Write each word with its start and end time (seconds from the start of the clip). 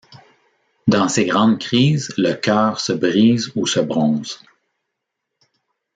Dans 0.87 1.07
ces 1.07 1.27
grandes 1.27 1.59
crises, 1.59 2.11
le 2.17 2.33
cœur 2.33 2.79
se 2.79 2.91
brise 2.91 3.51
ou 3.55 3.67
se 3.67 3.79
bronze. 3.79 4.43